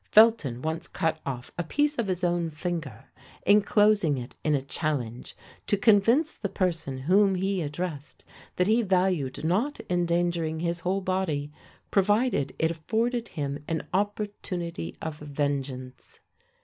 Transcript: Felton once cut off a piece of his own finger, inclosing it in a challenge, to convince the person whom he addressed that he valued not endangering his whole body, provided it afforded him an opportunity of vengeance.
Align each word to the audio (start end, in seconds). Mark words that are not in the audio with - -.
Felton 0.09 0.63
once 0.63 0.87
cut 0.87 1.19
off 1.27 1.51
a 1.59 1.63
piece 1.63 1.97
of 1.99 2.07
his 2.07 2.23
own 2.23 2.49
finger, 2.49 3.05
inclosing 3.45 4.17
it 4.17 4.33
in 4.43 4.55
a 4.55 4.61
challenge, 4.63 5.37
to 5.67 5.77
convince 5.77 6.33
the 6.33 6.49
person 6.49 6.97
whom 7.01 7.35
he 7.35 7.61
addressed 7.61 8.25
that 8.55 8.65
he 8.65 8.81
valued 8.81 9.43
not 9.45 9.79
endangering 9.91 10.61
his 10.61 10.79
whole 10.79 11.01
body, 11.01 11.51
provided 11.91 12.55
it 12.57 12.71
afforded 12.71 13.27
him 13.27 13.63
an 13.67 13.85
opportunity 13.93 14.97
of 15.03 15.19
vengeance. 15.19 16.19